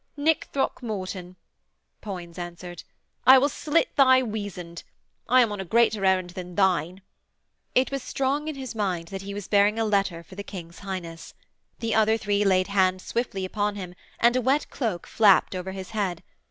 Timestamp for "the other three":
11.81-12.43